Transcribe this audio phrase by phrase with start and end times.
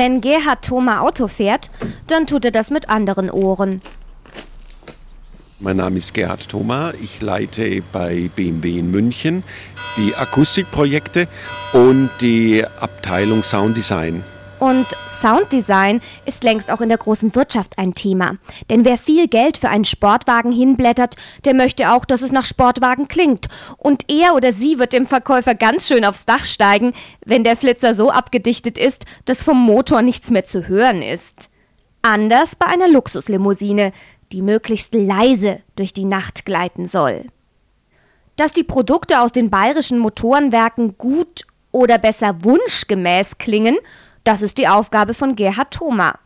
[0.00, 1.68] Wenn Gerhard Thoma Auto fährt,
[2.06, 3.82] dann tut er das mit anderen Ohren.
[5.58, 6.94] Mein Name ist Gerhard Thoma.
[7.02, 9.44] Ich leite bei BMW in München
[9.98, 11.28] die Akustikprojekte
[11.74, 14.24] und die Abteilung Sounddesign.
[14.58, 14.86] Und
[15.20, 18.36] Sounddesign ist längst auch in der großen Wirtschaft ein Thema.
[18.70, 23.08] Denn wer viel Geld für einen Sportwagen hinblättert, der möchte auch, dass es nach Sportwagen
[23.08, 23.48] klingt.
[23.76, 26.94] Und er oder sie wird dem Verkäufer ganz schön aufs Dach steigen,
[27.24, 31.48] wenn der Flitzer so abgedichtet ist, dass vom Motor nichts mehr zu hören ist.
[32.02, 33.92] Anders bei einer Luxuslimousine,
[34.32, 37.26] die möglichst leise durch die Nacht gleiten soll.
[38.36, 43.76] Dass die Produkte aus den bayerischen Motorenwerken gut oder besser wunschgemäß klingen,
[44.24, 46.18] das ist die Aufgabe von Gerhard Thoma.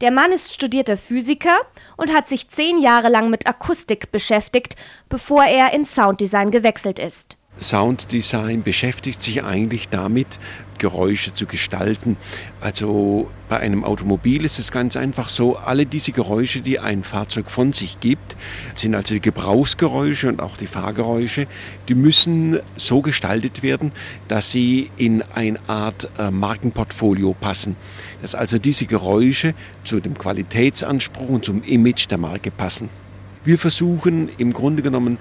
[0.00, 1.56] Der Mann ist studierter Physiker
[1.96, 4.76] und hat sich zehn Jahre lang mit Akustik beschäftigt,
[5.08, 7.37] bevor er in Sounddesign gewechselt ist.
[7.60, 10.38] Sounddesign beschäftigt sich eigentlich damit,
[10.78, 12.16] Geräusche zu gestalten.
[12.60, 17.50] Also bei einem Automobil ist es ganz einfach so, alle diese Geräusche, die ein Fahrzeug
[17.50, 18.36] von sich gibt,
[18.74, 21.46] sind also die Gebrauchsgeräusche und auch die Fahrgeräusche,
[21.88, 23.92] die müssen so gestaltet werden,
[24.28, 27.76] dass sie in eine Art äh, Markenportfolio passen.
[28.22, 32.88] Dass also diese Geräusche zu dem Qualitätsanspruch und zum Image der Marke passen.
[33.44, 35.16] Wir versuchen im Grunde genommen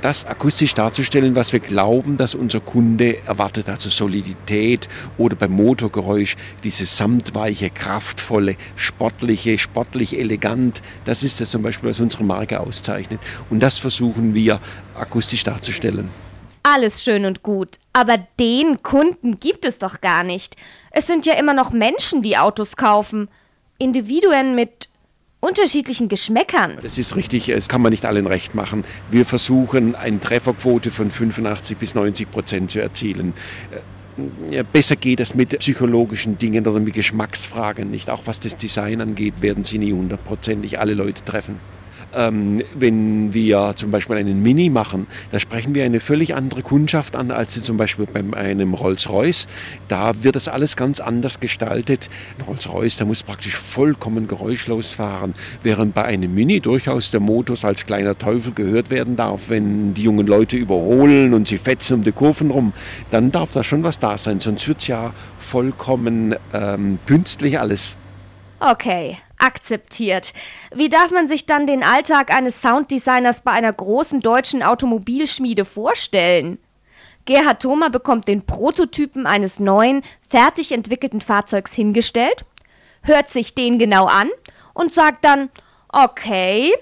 [0.00, 6.36] das akustisch darzustellen, was wir glauben, dass unser Kunde erwartet, also Solidität oder beim Motorgeräusch
[6.64, 10.82] dieses samtweiche, kraftvolle, sportliche, sportlich elegant.
[11.04, 13.20] Das ist das zum Beispiel, was unsere Marke auszeichnet.
[13.50, 14.60] Und das versuchen wir
[14.94, 16.08] akustisch darzustellen.
[16.62, 20.56] Alles schön und gut, aber den Kunden gibt es doch gar nicht.
[20.90, 23.28] Es sind ja immer noch Menschen, die Autos kaufen.
[23.78, 24.89] Individuen mit
[25.40, 26.78] unterschiedlichen Geschmäckern.
[26.82, 28.84] Das ist richtig, es kann man nicht allen recht machen.
[29.10, 33.32] Wir versuchen eine Trefferquote von 85 bis 90 Prozent zu erzielen.
[33.70, 38.10] Äh, ja, besser geht es mit psychologischen Dingen oder mit Geschmacksfragen nicht.
[38.10, 41.58] Auch was das Design angeht, werden Sie nie hundertprozentig alle Leute treffen.
[42.14, 47.16] Ähm, wenn wir zum Beispiel einen Mini machen, da sprechen wir eine völlig andere Kundschaft
[47.16, 49.46] an, als zum Beispiel bei einem Rolls-Royce.
[49.88, 52.10] Da wird das alles ganz anders gestaltet.
[52.38, 57.56] Ein Rolls-Royce, der muss praktisch vollkommen geräuschlos fahren, während bei einem Mini durchaus der Motor
[57.62, 59.48] als kleiner Teufel gehört werden darf.
[59.48, 62.72] Wenn die jungen Leute überholen und sie fetzen um die Kurven rum,
[63.10, 67.96] dann darf da schon was da sein, sonst wird es ja vollkommen ähm, künstlich alles.
[68.60, 70.32] Okay, akzeptiert.
[70.74, 76.58] Wie darf man sich dann den Alltag eines Sounddesigners bei einer großen deutschen Automobilschmiede vorstellen?
[77.24, 82.44] Gerhard Thoma bekommt den Prototypen eines neuen, fertig entwickelten Fahrzeugs hingestellt,
[83.02, 84.30] hört sich den genau an
[84.74, 85.50] und sagt dann,
[85.88, 86.72] okay,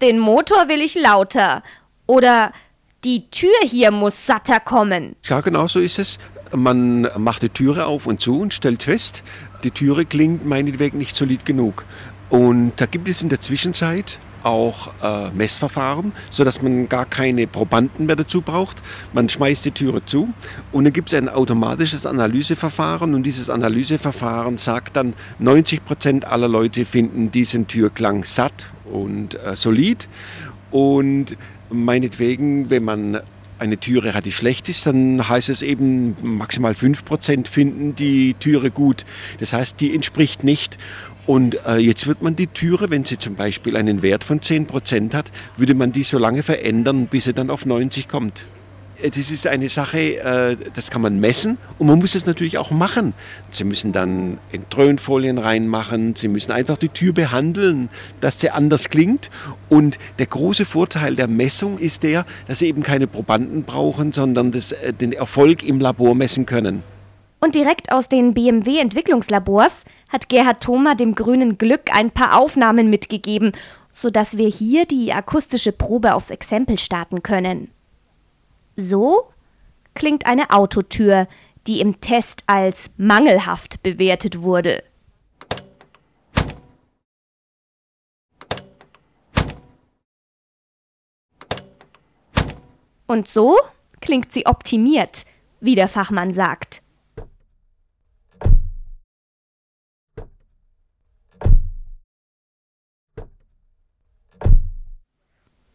[0.00, 1.62] den Motor will ich lauter
[2.06, 2.52] oder
[3.04, 5.16] die Tür hier muss satter kommen.
[5.24, 6.18] Ja, genau so ist es.
[6.54, 9.22] Man macht die Türe auf und zu und stellt fest,
[9.64, 11.84] die Türe klingt meinetwegen nicht solid genug.
[12.30, 18.06] Und da gibt es in der Zwischenzeit auch äh, Messverfahren, sodass man gar keine Probanden
[18.06, 18.82] mehr dazu braucht.
[19.12, 20.28] Man schmeißt die Türe zu
[20.72, 26.48] und dann gibt es ein automatisches Analyseverfahren und dieses Analyseverfahren sagt dann, 90 Prozent aller
[26.48, 30.08] Leute finden diesen Türklang satt und äh, solid
[30.70, 31.36] und
[31.70, 33.20] meinetwegen, wenn man
[33.58, 39.04] eine Türe die schlecht ist, dann heißt es eben, maximal 5% finden die Türe gut.
[39.38, 40.78] Das heißt, die entspricht nicht.
[41.26, 45.14] Und äh, jetzt wird man die Türe, wenn sie zum Beispiel einen Wert von 10%
[45.14, 48.46] hat, würde man die so lange verändern, bis sie dann auf 90 kommt.
[49.00, 52.58] Äh, das ist eine Sache, äh, das kann man messen und man muss es natürlich
[52.58, 53.14] auch machen.
[53.50, 57.88] Sie müssen dann Entröhnfolien reinmachen, Sie müssen einfach die Tür behandeln,
[58.20, 59.30] dass sie anders klingt.
[59.68, 64.50] Und der große Vorteil der Messung ist der, dass Sie eben keine Probanden brauchen, sondern
[64.50, 66.82] das, äh, den Erfolg im Labor messen können.
[67.40, 73.52] Und direkt aus den BMW-Entwicklungslabors hat Gerhard Thoma dem grünen Glück ein paar Aufnahmen mitgegeben,
[73.92, 77.68] sodass wir hier die akustische Probe aufs Exempel starten können.
[78.80, 79.32] So
[79.94, 81.26] klingt eine Autotür,
[81.66, 84.84] die im Test als mangelhaft bewertet wurde.
[93.08, 93.56] Und so
[94.00, 95.24] klingt sie optimiert,
[95.58, 96.80] wie der Fachmann sagt.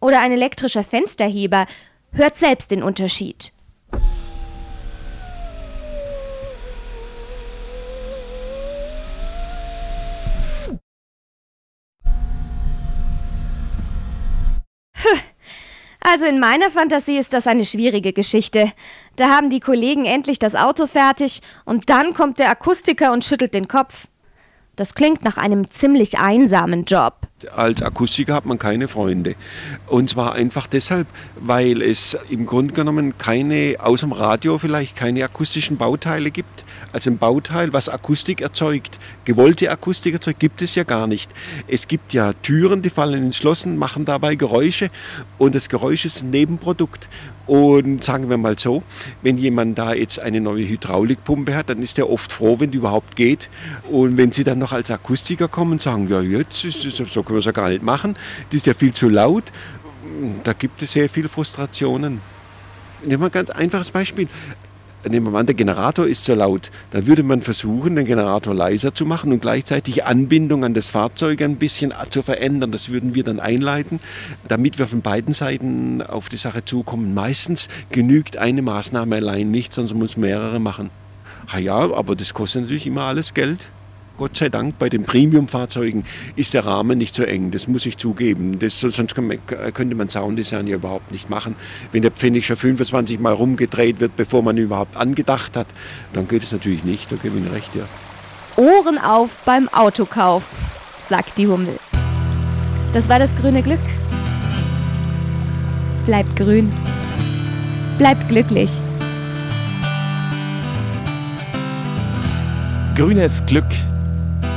[0.00, 1.66] Oder ein elektrischer Fensterheber
[2.12, 3.52] hört selbst den Unterschied.
[16.12, 18.72] Also in meiner Fantasie ist das eine schwierige Geschichte.
[19.14, 23.54] Da haben die Kollegen endlich das Auto fertig und dann kommt der Akustiker und schüttelt
[23.54, 24.08] den Kopf.
[24.76, 27.14] Das klingt nach einem ziemlich einsamen Job.
[27.54, 29.34] Als Akustiker hat man keine Freunde.
[29.86, 31.06] Und zwar einfach deshalb,
[31.36, 36.64] weil es im Grunde genommen keine, außer dem Radio vielleicht, keine akustischen Bauteile gibt.
[36.92, 41.30] Also ein Bauteil, was Akustik erzeugt, gewollte Akustik erzeugt, gibt es ja gar nicht.
[41.68, 44.90] Es gibt ja Türen, die fallen ins Schlossen, machen dabei Geräusche
[45.38, 47.08] und das Geräusch ist ein Nebenprodukt.
[47.46, 48.84] Und sagen wir mal so,
[49.22, 52.78] wenn jemand da jetzt eine neue Hydraulikpumpe hat, dann ist er oft froh, wenn die
[52.78, 53.50] überhaupt geht.
[53.90, 57.22] Und wenn sie dann noch als Akustiker kommen und sagen, ja, jetzt ist es, so
[57.22, 58.14] können wir es ja gar nicht machen,
[58.50, 59.50] das ist ja viel zu laut,
[60.44, 62.20] da gibt es sehr viele Frustrationen.
[63.02, 64.28] Nehmen wir ein ganz einfaches Beispiel
[65.08, 68.54] nehmen wir mal an, der Generator ist so laut, dann würde man versuchen, den Generator
[68.54, 72.72] leiser zu machen und gleichzeitig Anbindung an das Fahrzeug ein bisschen zu verändern.
[72.72, 74.00] Das würden wir dann einleiten,
[74.46, 77.14] damit wir von beiden Seiten auf die Sache zukommen.
[77.14, 80.90] Meistens genügt eine Maßnahme allein nicht, sondern man muss mehrere machen.
[81.52, 83.70] Ha ja, aber das kostet natürlich immer alles Geld.
[84.20, 86.04] Gott sei Dank bei den Premium-Fahrzeugen
[86.36, 88.58] ist der Rahmen nicht so eng, das muss ich zugeben.
[88.58, 91.56] Das, sonst könnte man Sounddesign ja überhaupt nicht machen.
[91.90, 95.68] Wenn der Pfennig schon 25 Mal rumgedreht wird, bevor man ihn überhaupt angedacht hat,
[96.12, 97.84] dann geht es natürlich nicht, da gebe ich Ihnen recht, ja.
[98.56, 100.42] Ohren auf beim Autokauf,
[101.08, 101.78] sagt die Hummel.
[102.92, 103.80] Das war das grüne Glück.
[106.04, 106.70] Bleibt grün.
[107.96, 108.70] Bleibt glücklich.
[112.94, 113.64] Grünes Glück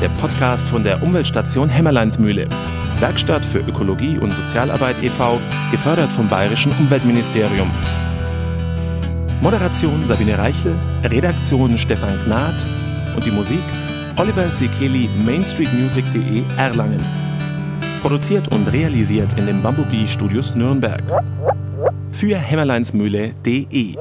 [0.04, 2.50] der Podcast von der Umweltstation Hämmerleinsmühle.
[3.00, 5.40] Werkstatt für Ökologie und Sozialarbeit e.V.,
[5.72, 7.72] gefördert vom Bayerischen Umweltministerium.
[9.42, 12.56] Moderation Sabine Reichel, Redaktion Stefan Gnad
[13.16, 13.62] und die Musik
[14.18, 17.00] Oliver Sekeli, mainstreetmusic.de Erlangen.
[18.02, 21.02] Produziert und realisiert in den Bumblebee Studios Nürnberg.
[22.12, 23.96] Für hämmerleinsmühle.de